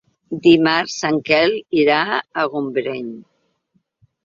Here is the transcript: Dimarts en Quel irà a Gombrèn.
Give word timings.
Dimarts 0.45 0.95
en 1.09 1.19
Quel 1.27 1.53
irà 1.83 1.99
a 2.17 2.47
Gombrèn. 2.55 3.07